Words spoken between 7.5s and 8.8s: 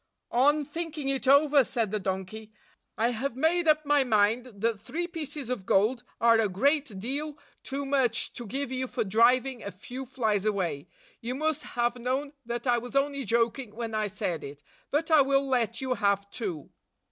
too much to give